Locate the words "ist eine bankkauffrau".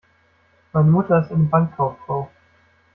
1.21-2.31